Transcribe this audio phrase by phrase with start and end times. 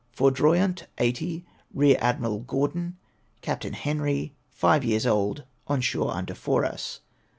[0.13, 1.45] Foudroyant, 80,
[1.79, 2.93] Eear Admiral Gfourdon,
[3.41, 4.33] Captain Henri.
[4.49, 7.01] Five years old; on shore under Fouras.